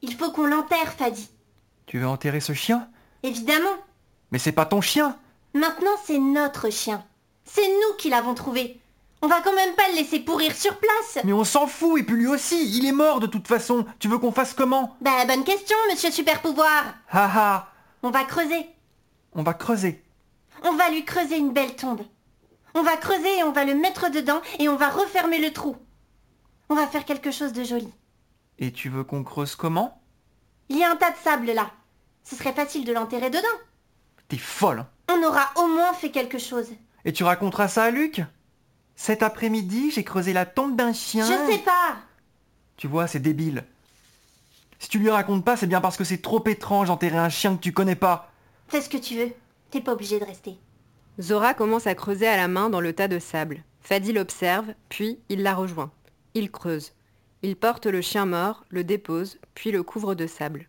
Il 0.00 0.14
faut 0.14 0.32
qu'on 0.32 0.46
l'enterre, 0.46 0.94
Fadi. 0.94 1.28
Tu 1.84 1.98
veux 1.98 2.08
enterrer 2.08 2.40
ce 2.40 2.54
chien? 2.54 2.88
Évidemment. 3.22 3.76
Mais 4.30 4.38
c'est 4.38 4.52
pas 4.52 4.64
ton 4.64 4.80
chien 4.80 5.18
Maintenant, 5.52 5.96
c'est 6.06 6.18
notre 6.18 6.70
chien. 6.70 7.04
C'est 7.44 7.68
nous 7.68 7.96
qui 7.98 8.08
l'avons 8.08 8.32
trouvé. 8.32 8.80
On 9.24 9.26
va 9.26 9.40
quand 9.40 9.54
même 9.54 9.74
pas 9.74 9.88
le 9.88 9.94
laisser 9.94 10.20
pourrir 10.20 10.54
sur 10.54 10.76
place. 10.78 11.24
Mais 11.24 11.32
on 11.32 11.44
s'en 11.44 11.66
fout, 11.66 11.98
et 11.98 12.02
puis 12.02 12.14
lui 12.14 12.26
aussi, 12.26 12.76
il 12.76 12.84
est 12.84 12.92
mort 12.92 13.20
de 13.20 13.26
toute 13.26 13.48
façon. 13.48 13.86
Tu 13.98 14.06
veux 14.06 14.18
qu'on 14.18 14.32
fasse 14.32 14.52
comment? 14.52 14.98
Bah, 15.00 15.24
bonne 15.26 15.44
question, 15.44 15.76
monsieur 15.90 16.10
super 16.10 16.42
pouvoir. 16.42 16.94
Ha 17.10 17.24
ha 17.34 17.72
On 18.02 18.10
va 18.10 18.24
creuser. 18.24 18.66
On 19.32 19.42
va 19.42 19.54
creuser. 19.54 20.04
On 20.62 20.72
va 20.74 20.90
lui 20.90 21.06
creuser 21.06 21.38
une 21.38 21.54
belle 21.54 21.74
tombe. 21.74 22.02
On 22.74 22.82
va 22.82 22.98
creuser 22.98 23.38
et 23.38 23.42
on 23.44 23.52
va 23.52 23.64
le 23.64 23.74
mettre 23.74 24.10
dedans 24.10 24.42
et 24.58 24.68
on 24.68 24.76
va 24.76 24.90
refermer 24.90 25.38
le 25.38 25.54
trou. 25.54 25.74
On 26.68 26.74
va 26.74 26.86
faire 26.86 27.06
quelque 27.06 27.30
chose 27.30 27.54
de 27.54 27.64
joli. 27.64 27.88
Et 28.58 28.72
tu 28.72 28.90
veux 28.90 29.04
qu'on 29.04 29.24
creuse 29.24 29.54
comment? 29.56 30.02
Il 30.68 30.76
y 30.76 30.84
a 30.84 30.90
un 30.90 30.96
tas 30.96 31.12
de 31.12 31.16
sable 31.24 31.50
là. 31.52 31.70
Ce 32.24 32.36
serait 32.36 32.52
facile 32.52 32.84
de 32.84 32.92
l'enterrer 32.92 33.30
dedans. 33.30 33.48
T'es 34.28 34.36
folle. 34.36 34.80
hein. 34.80 35.14
On 35.18 35.22
aura 35.26 35.50
au 35.56 35.66
moins 35.66 35.94
fait 35.94 36.10
quelque 36.10 36.38
chose. 36.38 36.68
Et 37.06 37.12
tu 37.14 37.24
raconteras 37.24 37.68
ça 37.68 37.84
à 37.84 37.90
Luc? 37.90 38.20
Cet 38.96 39.22
après-midi, 39.22 39.90
j'ai 39.90 40.04
creusé 40.04 40.32
la 40.32 40.46
tombe 40.46 40.76
d'un 40.76 40.92
chien. 40.92 41.26
Je 41.26 41.52
sais 41.52 41.58
pas. 41.58 41.96
Tu 42.76 42.86
vois, 42.86 43.06
c'est 43.06 43.20
débile. 43.20 43.64
Si 44.78 44.88
tu 44.88 44.98
lui 44.98 45.10
racontes 45.10 45.44
pas, 45.44 45.56
c'est 45.56 45.66
bien 45.66 45.80
parce 45.80 45.96
que 45.96 46.04
c'est 46.04 46.22
trop 46.22 46.42
étrange 46.46 46.88
d'enterrer 46.88 47.18
un 47.18 47.28
chien 47.28 47.56
que 47.56 47.62
tu 47.62 47.72
connais 47.72 47.96
pas. 47.96 48.30
Fais 48.68 48.80
ce 48.80 48.88
que 48.88 48.96
tu 48.96 49.16
veux. 49.16 49.32
T'es 49.70 49.80
pas 49.80 49.92
obligé 49.92 50.20
de 50.20 50.24
rester. 50.24 50.56
Zora 51.20 51.54
commence 51.54 51.86
à 51.86 51.94
creuser 51.94 52.26
à 52.26 52.36
la 52.36 52.48
main 52.48 52.70
dans 52.70 52.80
le 52.80 52.92
tas 52.92 53.08
de 53.08 53.18
sable. 53.18 53.62
Fadi 53.80 54.12
l'observe, 54.12 54.74
puis 54.88 55.18
il 55.28 55.42
la 55.42 55.54
rejoint. 55.54 55.90
Il 56.34 56.50
creuse. 56.50 56.92
Il 57.42 57.56
porte 57.56 57.86
le 57.86 58.00
chien 58.00 58.26
mort, 58.26 58.64
le 58.70 58.84
dépose, 58.84 59.38
puis 59.54 59.70
le 59.70 59.82
couvre 59.82 60.14
de 60.14 60.26
sable. 60.26 60.68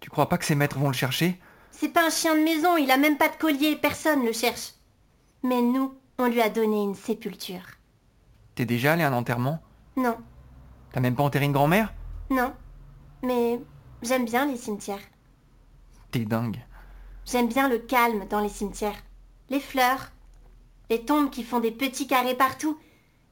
Tu 0.00 0.10
crois 0.10 0.28
pas 0.28 0.38
que 0.38 0.44
ses 0.44 0.54
maîtres 0.54 0.78
vont 0.78 0.88
le 0.88 0.94
chercher? 0.94 1.38
C'est 1.70 1.88
pas 1.88 2.06
un 2.06 2.10
chien 2.10 2.34
de 2.34 2.42
maison, 2.42 2.76
il 2.76 2.90
a 2.90 2.96
même 2.96 3.16
pas 3.16 3.28
de 3.28 3.36
collier, 3.36 3.76
personne 3.76 4.24
le 4.24 4.32
cherche. 4.32 4.72
Mais 5.42 5.62
nous, 5.62 5.94
on 6.20 6.28
lui 6.28 6.42
a 6.42 6.50
donné 6.50 6.82
une 6.82 6.94
sépulture. 6.94 7.62
T'es 8.54 8.66
déjà 8.66 8.92
allé 8.92 9.02
à 9.02 9.08
un 9.08 9.12
enterrement 9.12 9.60
Non, 9.96 10.18
T'as 10.92 11.00
même 11.00 11.14
pas 11.14 11.22
enterré 11.22 11.44
une 11.44 11.52
grand-mère? 11.52 11.94
Non. 12.30 12.52
Mais 13.22 13.60
j'aime 14.02 14.24
bien 14.24 14.46
les 14.46 14.56
cimetières. 14.56 14.98
T'es 16.10 16.24
dingue. 16.24 16.58
J'aime 17.24 17.48
bien 17.48 17.68
le 17.68 17.78
calme 17.78 18.26
dans 18.28 18.40
les 18.40 18.48
cimetières. 18.48 19.00
Les 19.50 19.60
fleurs, 19.60 20.10
les 20.90 21.04
tombes 21.04 21.30
qui 21.30 21.44
font 21.44 21.60
des 21.60 21.70
petits 21.70 22.06
carrés 22.06 22.34
partout. 22.34 22.78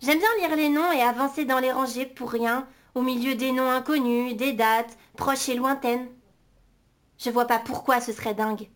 J'aime 0.01 0.19
bien 0.19 0.29
lire 0.39 0.57
les 0.57 0.69
noms 0.69 0.93
et 0.93 1.03
avancer 1.03 1.45
dans 1.45 1.59
les 1.59 1.73
rangées 1.73 2.07
pour 2.07 2.31
rien, 2.31 2.67
au 2.95 3.03
milieu 3.03 3.35
des 3.35 3.51
noms 3.51 3.71
inconnus, 3.71 4.37
des 4.37 4.53
dates, 4.53 4.97
proches 5.17 5.49
et 5.49 5.57
lointaines. 5.57 6.07
Je 7.19 7.31
vois 7.31 7.47
pas 7.47 7.59
pourquoi 7.59 8.01
ce 8.01 8.13
serait 8.13 8.35
dingue. 8.35 8.69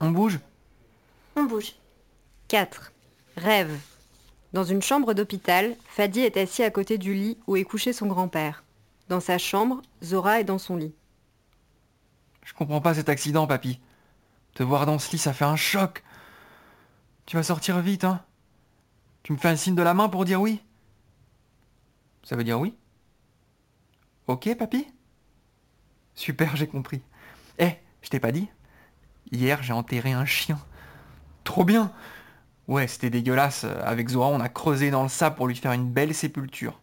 On 0.00 0.10
bouge? 0.10 0.40
On 1.36 1.44
bouge. 1.44 1.74
4. 2.48 2.92
Rêve. 3.36 3.78
Dans 4.52 4.64
une 4.64 4.82
chambre 4.82 5.14
d'hôpital, 5.14 5.76
Fadi 5.88 6.20
est 6.20 6.36
assis 6.36 6.62
à 6.62 6.70
côté 6.70 6.98
du 6.98 7.14
lit 7.14 7.38
où 7.46 7.56
est 7.56 7.64
couché 7.64 7.92
son 7.92 8.06
grand-père. 8.06 8.64
Dans 9.08 9.20
sa 9.20 9.38
chambre, 9.38 9.80
Zora 10.02 10.40
est 10.40 10.44
dans 10.44 10.58
son 10.58 10.76
lit. 10.76 10.94
Je 12.44 12.52
comprends 12.52 12.80
pas 12.80 12.94
cet 12.94 13.08
accident, 13.08 13.46
papy. 13.46 13.80
Te 14.54 14.62
voir 14.62 14.86
dans 14.86 14.98
ce 14.98 15.10
lit, 15.10 15.18
ça 15.18 15.32
fait 15.32 15.46
un 15.46 15.56
choc. 15.56 16.04
Tu 17.26 17.36
vas 17.36 17.42
sortir 17.42 17.80
vite, 17.80 18.04
hein 18.04 18.22
Tu 19.22 19.32
me 19.32 19.38
fais 19.38 19.48
un 19.48 19.56
signe 19.56 19.74
de 19.74 19.82
la 19.82 19.94
main 19.94 20.10
pour 20.10 20.26
dire 20.26 20.40
oui 20.40 20.60
Ça 22.22 22.36
veut 22.36 22.44
dire 22.44 22.60
oui 22.60 22.76
Ok, 24.26 24.54
papy 24.56 24.86
Super, 26.14 26.54
j'ai 26.56 26.68
compris. 26.68 27.02
Eh, 27.58 27.72
je 28.02 28.10
t'ai 28.10 28.20
pas 28.20 28.32
dit 28.32 28.48
Hier, 29.32 29.62
j'ai 29.62 29.72
enterré 29.72 30.12
un 30.12 30.26
chien. 30.26 30.58
Trop 31.42 31.64
bien 31.64 31.92
Ouais, 32.66 32.86
c'était 32.86 33.10
dégueulasse. 33.10 33.64
Avec 33.84 34.08
Zora, 34.08 34.28
on 34.28 34.40
a 34.40 34.48
creusé 34.48 34.90
dans 34.90 35.02
le 35.02 35.08
sable 35.08 35.36
pour 35.36 35.46
lui 35.46 35.56
faire 35.56 35.72
une 35.72 35.90
belle 35.90 36.14
sépulture. 36.14 36.80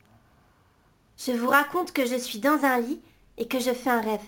Je 1.18 1.32
vous 1.32 1.50
raconte 1.50 1.92
que 1.92 2.06
je 2.06 2.16
suis 2.16 2.40
dans 2.40 2.64
un 2.64 2.80
lit 2.80 3.02
et 3.38 3.48
que 3.48 3.60
je 3.60 3.74
fais 3.74 3.90
un 3.90 4.02
rêve. 4.02 4.22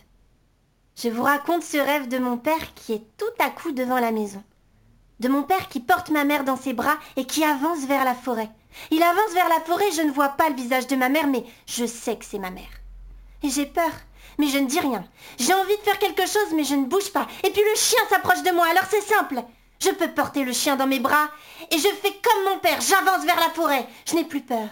Je 0.95 1.10
vous 1.10 1.24
raconte 1.24 1.63
ce 1.63 1.77
rêve 1.77 2.07
de 2.07 2.19
mon 2.19 2.38
père 2.38 2.74
qui 2.75 2.93
est 2.93 3.03
tout 3.17 3.25
à 3.43 3.50
coup 3.50 3.72
devant 3.72 4.00
la 4.00 4.12
maison. 4.12 4.43
De 5.19 5.27
mon 5.27 5.43
père 5.43 5.69
qui 5.69 5.79
porte 5.79 6.10
ma 6.10 6.24
mère 6.24 6.43
dans 6.43 6.57
ses 6.57 6.74
bras 6.74 6.98
et 7.15 7.25
qui 7.25 7.43
avance 7.43 7.86
vers 7.88 8.05
la 8.05 8.13
forêt. 8.13 8.50
Il 8.91 9.01
avance 9.01 9.33
vers 9.33 9.50
la 9.50 9.60
forêt, 9.62 9.91
je 9.95 10.01
ne 10.01 10.12
vois 10.12 10.29
pas 10.29 10.50
le 10.50 10.55
visage 10.55 10.88
de 10.88 10.95
ma 10.95 11.10
mère, 11.10 11.27
mais 11.27 11.45
je 11.67 11.86
sais 11.86 12.15
que 12.15 12.25
c'est 12.25 12.39
ma 12.39 12.50
mère. 12.50 12.69
Et 13.43 13.50
j'ai 13.50 13.65
peur, 13.65 13.91
mais 14.38 14.48
je 14.48 14.57
ne 14.57 14.67
dis 14.67 14.79
rien. 14.79 15.03
J'ai 15.38 15.53
envie 15.53 15.77
de 15.77 15.81
faire 15.81 16.00
quelque 16.00 16.27
chose, 16.27 16.53
mais 16.55 16.63
je 16.63 16.75
ne 16.75 16.86
bouge 16.86 17.12
pas. 17.12 17.27
Et 17.43 17.50
puis 17.51 17.62
le 17.62 17.75
chien 17.75 18.00
s'approche 18.10 18.43
de 18.43 18.51
moi, 18.51 18.65
alors 18.67 18.86
c'est 18.89 19.01
simple. 19.01 19.43
Je 19.84 19.90
peux 19.90 20.12
porter 20.12 20.46
le 20.46 20.54
chien 20.54 20.78
dans 20.78 20.88
mes 20.88 21.00
bras 21.00 21.30
et 21.70 21.78
je 21.78 21.88
fais 22.02 22.13
comme 22.24 22.54
mon 22.54 22.60
père, 22.60 22.80
j'avance 22.80 23.25
vers 23.25 23.40
la 23.40 23.50
forêt. 23.50 23.86
Je 24.06 24.16
n'ai 24.16 24.24
plus 24.24 24.42
peur. 24.42 24.70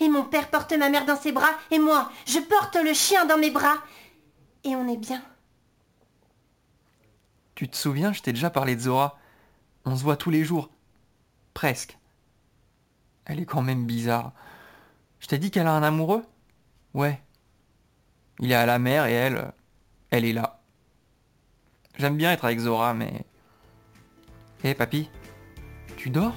Et 0.00 0.08
mon 0.08 0.24
père 0.24 0.50
porte 0.50 0.72
ma 0.72 0.88
mère 0.88 1.06
dans 1.06 1.16
ses 1.16 1.30
bras 1.30 1.52
et 1.70 1.78
moi, 1.78 2.10
je 2.26 2.40
porte 2.40 2.76
le 2.76 2.94
chien 2.94 3.26
dans 3.26 3.38
mes 3.38 3.50
bras 3.50 3.76
et 4.64 4.74
on 4.74 4.88
est 4.88 4.96
bien. 4.96 5.22
Tu 7.54 7.68
te 7.68 7.76
souviens, 7.76 8.12
je 8.12 8.22
t'ai 8.22 8.32
déjà 8.32 8.50
parlé 8.50 8.74
de 8.74 8.80
Zora. 8.80 9.18
On 9.84 9.94
se 9.94 10.02
voit 10.02 10.16
tous 10.16 10.30
les 10.30 10.42
jours. 10.42 10.70
Presque. 11.52 11.96
Elle 13.26 13.38
est 13.38 13.46
quand 13.46 13.62
même 13.62 13.86
bizarre. 13.86 14.32
Je 15.20 15.28
t'ai 15.28 15.38
dit 15.38 15.52
qu'elle 15.52 15.68
a 15.68 15.72
un 15.72 15.82
amoureux? 15.84 16.24
Ouais. 16.94 17.22
Il 18.40 18.50
est 18.50 18.56
à 18.56 18.66
la 18.66 18.80
mer 18.80 19.06
et 19.06 19.12
elle, 19.12 19.36
euh, 19.36 19.50
elle 20.10 20.24
est 20.24 20.32
là. 20.32 20.60
J'aime 21.96 22.16
bien 22.16 22.32
être 22.32 22.44
avec 22.44 22.58
Zora, 22.58 22.94
mais... 22.94 23.24
Hé, 24.66 24.72
papy, 24.72 25.10
tu 25.98 26.08
dors? 26.08 26.34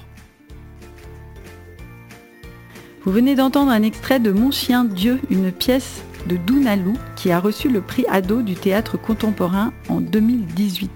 Vous 3.02 3.10
venez 3.10 3.34
d'entendre 3.34 3.70
un 3.70 3.82
extrait 3.82 4.20
de 4.20 4.30
Mon 4.30 4.50
chien 4.50 4.84
Dieu, 4.84 5.18
une 5.30 5.50
pièce 5.50 6.02
de 6.26 6.36
Dunalou 6.36 6.92
qui 7.16 7.30
a 7.30 7.40
reçu 7.40 7.70
le 7.70 7.80
prix 7.80 8.04
Ado 8.10 8.42
du 8.42 8.54
théâtre 8.54 8.98
contemporain 8.98 9.72
en 9.88 10.02
2018. 10.02 10.90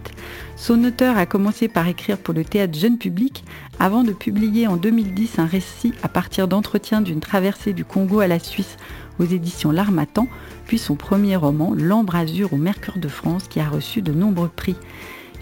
Son 0.57 0.85
auteur 0.85 1.17
a 1.17 1.25
commencé 1.25 1.69
par 1.69 1.89
écrire 1.89 2.19
pour 2.19 2.35
le 2.35 2.45
théâtre 2.45 2.79
jeune 2.79 2.99
public 2.99 3.45
avant 3.79 4.03
de 4.03 4.13
publier 4.13 4.67
en 4.67 4.77
2010 4.77 5.39
un 5.39 5.47
récit 5.47 5.95
à 6.03 6.09
partir 6.09 6.49
d'entretiens 6.49 7.01
d'une 7.01 7.21
traversée 7.21 7.73
du 7.73 7.87
Congo 7.87 8.21
à 8.21 8.27
la 8.27 8.41
Suisse 8.41 8.77
aux 9.19 9.25
éditions 9.25 9.71
L'Armatan, 9.71 10.29
puis 10.67 10.77
son 10.77 10.97
premier 10.97 11.37
roman 11.37 11.73
L'Embrasure 11.75 12.53
au 12.53 12.59
Mercure 12.59 12.99
de 12.99 13.09
France 13.09 13.49
qui 13.49 13.59
a 13.59 13.71
reçu 13.71 14.03
de 14.03 14.13
nombreux 14.13 14.51
prix. 14.55 14.77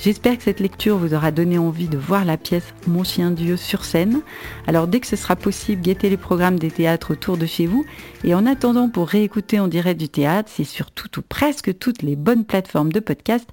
J'espère 0.03 0.39
que 0.39 0.45
cette 0.45 0.61
lecture 0.61 0.97
vous 0.97 1.13
aura 1.13 1.31
donné 1.31 1.59
envie 1.59 1.87
de 1.87 1.99
voir 1.99 2.25
la 2.25 2.39
pièce 2.39 2.73
Mon 2.87 3.05
chien 3.05 3.31
Dieu 3.31 3.59
sur 3.59 3.85
scène. 3.85 4.23
Alors 4.67 4.89
dès 4.89 4.99
que 4.99 5.07
ce 5.07 5.15
sera 5.15 5.37
possible, 5.37 5.83
guettez 5.83 6.09
les 6.09 6.17
programmes 6.17 6.59
des 6.59 6.71
théâtres 6.71 7.13
autour 7.13 7.37
de 7.37 7.45
chez 7.45 7.67
vous. 7.67 7.85
Et 8.25 8.35
en 8.35 8.47
attendant, 8.47 8.89
pour 8.89 9.09
réécouter 9.09 9.61
en 9.61 9.69
direct 9.69 10.01
du 10.01 10.09
théâtre, 10.09 10.51
c'est 10.51 10.65
sur 10.65 10.91
toutes 10.91 11.19
ou 11.19 11.23
presque 11.23 11.79
toutes 11.79 12.01
les 12.01 12.17
bonnes 12.17 12.47
plateformes 12.47 12.93
de 12.93 13.01
podcast 13.01 13.47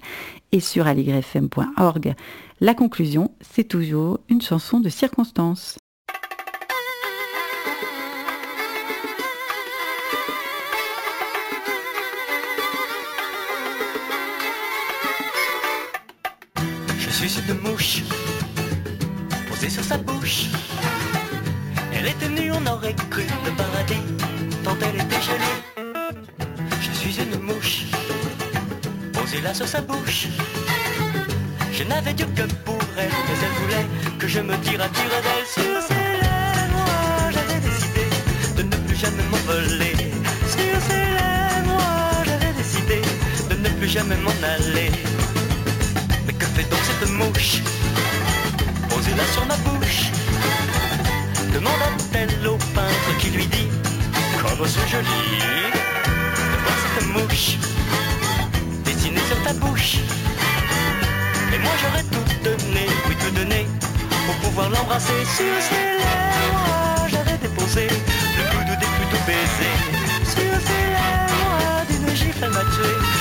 et 0.50 0.60
sur 0.60 0.86
aligrefm.org. 0.86 2.14
La 2.62 2.72
conclusion, 2.72 3.30
c'est 3.42 3.64
toujours 3.64 4.18
une 4.30 4.40
chanson 4.40 4.80
de 4.80 4.88
circonstance. 4.88 5.76
Je 17.20 17.26
suis 17.26 17.40
une 17.48 17.58
mouche 17.58 18.02
posée 19.48 19.68
sur 19.68 19.82
sa 19.82 19.96
bouche. 19.96 20.44
Elle 21.92 22.06
était 22.06 22.28
nue, 22.28 22.52
on 22.52 22.64
aurait 22.66 22.94
cru 23.10 23.24
le 23.44 23.50
paradis, 23.56 24.02
tant 24.62 24.76
elle 24.80 25.00
était 25.00 25.20
jolie. 25.20 25.58
Je 26.80 26.92
suis 26.92 27.20
une 27.20 27.40
mouche 27.40 27.86
posée 29.12 29.40
là 29.40 29.52
sur 29.52 29.66
sa 29.66 29.80
bouche. 29.80 30.28
Je 31.72 31.82
n'avais 31.82 32.14
Dieu 32.14 32.26
que 32.36 32.42
pour 32.64 32.78
elle, 32.96 33.10
mais 33.10 33.38
elle 33.42 33.62
voulait 33.62 34.18
que 34.20 34.28
je 34.28 34.38
me 34.38 34.56
tire 34.58 34.80
à 34.80 34.88
tire 34.88 35.10
d'elle 35.24 35.46
sur 35.52 35.82
ses 35.82 35.94
lèvres. 36.22 36.70
Moi, 36.70 37.30
j'avais 37.32 37.60
décidé 37.60 38.06
de 38.56 38.62
ne 38.62 38.76
plus 38.86 38.96
jamais 38.96 39.24
m'envoler. 39.24 39.96
Sur 40.46 40.80
ses 40.86 41.04
lèvres, 41.18 41.66
moi, 41.66 42.22
j'avais 42.24 42.52
décidé 42.52 43.02
de 43.50 43.56
ne 43.56 43.68
plus 43.76 43.88
jamais 43.88 44.16
m'en 44.18 44.30
aller. 44.56 45.07
Mouche 47.06 47.62
Posée 48.88 49.14
là 49.14 49.22
sur 49.32 49.46
ma 49.46 49.56
bouche 49.58 50.10
demanda-t-elle 51.52 52.46
au 52.46 52.56
peintre 52.74 53.16
qui 53.18 53.30
lui 53.30 53.46
dit 53.46 53.68
Comme 54.40 54.66
c'est 54.66 54.88
joli 54.88 55.38
de 56.52 56.58
voir 56.64 56.76
cette 56.82 57.06
mouche 57.06 57.56
dessinée 58.84 59.20
sur 59.28 59.42
ta 59.42 59.52
bouche. 59.54 59.96
Et 61.52 61.58
moi 61.58 61.72
j'aurais 61.80 62.02
tout 62.04 62.26
donné, 62.44 62.86
oui 63.08 63.14
tout 63.20 63.34
donné, 63.34 63.66
pour 64.26 64.34
pouvoir 64.36 64.70
l'embrasser 64.70 65.24
sur 65.36 65.54
ses 65.68 65.84
lèvres. 66.00 67.08
J'avais 67.08 67.38
déposé 67.38 67.86
le 67.86 68.44
plus 68.50 68.64
des 68.70 68.88
plus 68.94 69.08
doux 69.10 69.24
baisers 69.26 69.80
sur 70.24 70.52
ses 70.66 70.84
lèvres. 70.94 71.84
D'une 71.88 72.16
gifle 72.16 72.42
elle 72.42 72.50
m'a 72.50 72.64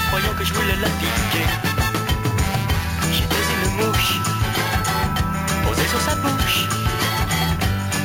croyant 0.09 0.33
que 0.37 0.45
je 0.45 0.53
voulais 0.53 0.77
la 0.81 0.89
piquer. 0.89 1.96
Mouche 3.77 4.19
posée 5.63 5.87
sur 5.87 6.01
sa 6.01 6.15
bouche. 6.15 6.67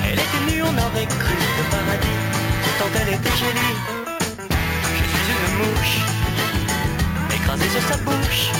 Elle 0.05 0.19
était 0.19 0.45
nue, 0.49 0.63
on 0.63 0.77
aurait 0.77 1.07
cru 1.07 1.35
le 1.59 1.65
paradis, 1.71 2.21
tant 2.79 2.93
elle 3.01 3.15
était 3.15 3.37
jolie. 3.41 3.77
Je 4.99 5.05
suis 5.11 5.27
une 5.33 5.49
mouche, 5.61 5.97
écrasée 7.35 7.71
sur 7.71 7.83
sa 7.89 7.97
bouche. 8.05 8.51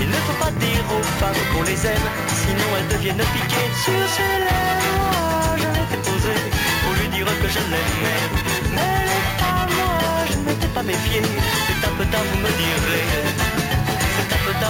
Il 0.00 0.08
ne 0.08 0.20
faut 0.26 0.38
pas 0.44 0.50
dire 0.50 0.84
aux 0.96 1.04
femmes 1.20 1.42
qu'on 1.52 1.62
les 1.62 1.86
aime, 1.86 2.08
sinon 2.42 2.68
elles 2.78 2.96
deviennent 2.96 3.26
piquées 3.34 3.70
sur 3.84 4.02
ses 4.16 4.32
lèvres. 4.46 5.56
Je 5.58 5.66
m'étais 5.74 6.10
posé 6.10 6.34
pour 6.82 6.92
lui 6.94 7.08
dire 7.08 7.26
que 7.26 7.48
je 7.54 7.62
l'aimais, 7.70 8.26
mais 8.74 8.98
les 9.10 9.24
femmes, 9.38 9.74
moi, 9.76 10.26
je 10.28 10.36
ne 10.38 10.42
m'étais 10.44 10.72
pas 10.74 10.82
méfié. 10.82 11.22
C'est 11.22 11.86
un 11.86 11.92
peu 11.96 12.04
tard, 12.06 12.24
vous 12.32 12.38
me 12.38 12.50
direz. 12.62 13.47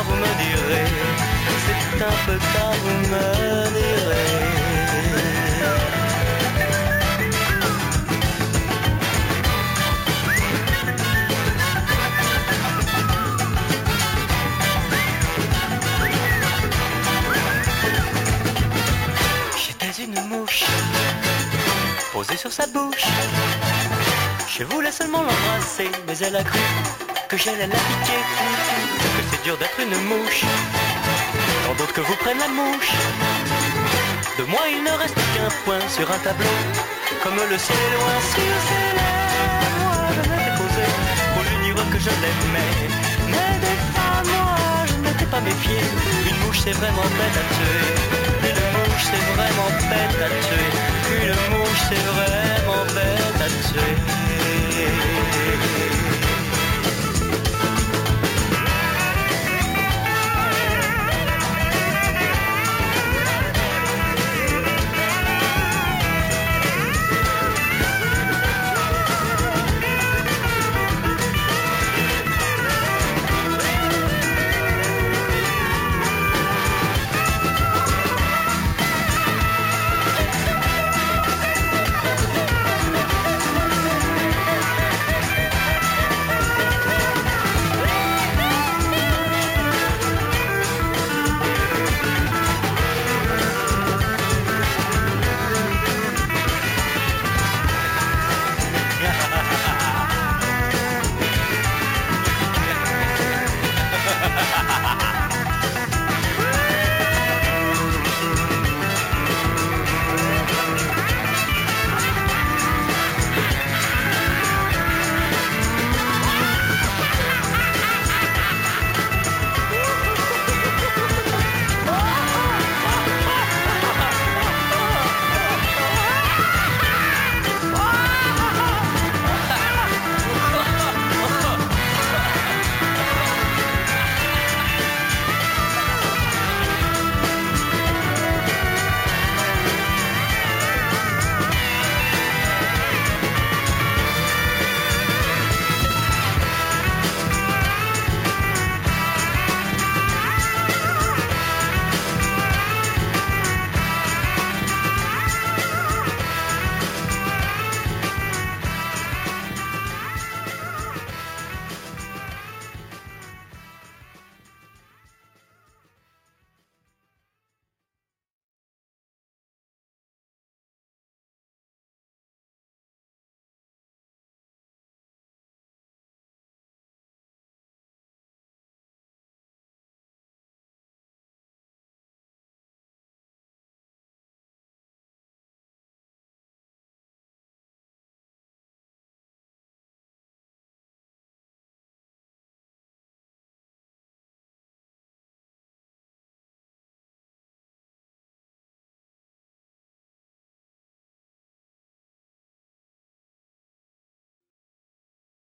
Vous 0.04 0.14
me 0.14 0.32
direz. 0.42 0.86
C'est 1.66 2.02
un 2.02 2.16
peu 2.26 2.38
tard, 2.38 2.72
vous 2.82 2.98
me 3.08 3.24
direz. 3.76 4.28
J'étais 19.56 20.04
une 20.04 20.20
mouche 20.28 20.64
posée 22.12 22.36
sur 22.36 22.52
sa 22.52 22.66
bouche. 22.68 23.04
Je 24.48 24.64
voulais 24.64 24.92
seulement 24.92 25.22
l'embrasser, 25.22 25.90
mais 26.06 26.16
elle 26.18 26.36
a 26.36 26.44
cru 26.44 26.58
que 27.28 27.36
j'allais 27.36 27.66
la 27.66 27.76
piquer. 27.88 28.22
Que 29.16 29.22
c'est 29.30 29.42
dur 29.44 29.56
d'être 29.58 29.78
une 29.80 29.96
mouche. 30.08 30.42
Tant 31.66 31.74
d'autres 31.74 31.92
que 31.92 32.00
vous 32.00 32.16
prennent 32.16 32.38
la 32.38 32.48
mouche. 32.48 32.92
De 34.38 34.44
moi 34.44 34.62
il 34.70 34.82
ne 34.82 34.90
reste 34.90 35.14
qu'un 35.14 35.50
point 35.64 35.80
sur 35.88 36.10
un 36.10 36.18
tableau. 36.18 36.56
Comme 37.22 37.36
le 37.36 37.58
ciel 37.58 37.78
est 37.86 37.94
loin 37.96 38.16
sur 38.32 38.52
ses 38.68 38.84
lèvres. 38.96 39.76
Moi 39.84 39.98
je 40.16 40.22
m'étais 40.30 40.54
posé 40.56 40.84
pour 41.34 41.42
lui 41.48 41.56
dire 41.64 41.84
que 41.92 41.98
je 42.06 42.12
l'aimais. 42.22 42.74
Mais 43.32 43.52
des 43.64 43.78
femmes, 43.94 44.30
moi 44.34 44.86
je 44.88 44.94
ne 44.94 45.00
m'étais 45.04 45.26
pas 45.26 45.40
méfié. 45.40 45.78
Une 46.30 46.38
mouche 46.46 46.60
c'est 46.64 46.76
vraiment 46.80 47.08
bête 47.18 47.36
à 47.42 47.46
tuer. 47.54 47.82
Une 48.50 48.62
mouche 48.74 49.04
c'est 49.10 49.26
vraiment 49.36 49.70
bête 49.90 50.18
à 50.26 50.30
tuer. 50.46 50.70
Une 51.28 51.42
mouche 51.52 51.82
c'est 51.88 52.04
vraiment 52.12 52.82
bête 52.96 53.40
à 53.46 53.48
tuer. 53.68 53.96